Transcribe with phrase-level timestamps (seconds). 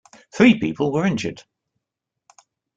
[0.33, 1.43] Three people were injured.